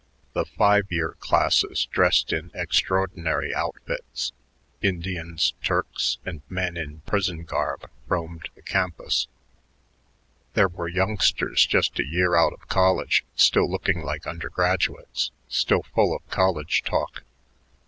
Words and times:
The 0.33 0.45
"five 0.45 0.87
year" 0.91 1.15
classes 1.19 1.85
dressed 1.91 2.33
in 2.33 2.49
extraordinary 2.55 3.53
outfits 3.53 4.31
Indians, 4.81 5.53
Turks, 5.61 6.17
and 6.25 6.41
men 6.49 6.75
in 6.75 7.01
prison 7.01 7.43
garb 7.43 7.87
roamed 8.07 8.49
the 8.55 8.63
campus. 8.63 9.27
There 10.55 10.69
were 10.69 10.87
youngsters 10.87 11.67
just 11.67 11.99
a 11.99 12.03
year 12.03 12.33
out 12.35 12.53
of 12.53 12.67
college, 12.67 13.23
still 13.35 13.69
looking 13.69 14.01
like 14.01 14.25
undergraduates, 14.25 15.29
still 15.47 15.83
full 15.83 16.15
of 16.15 16.27
college 16.31 16.81
talk. 16.81 17.23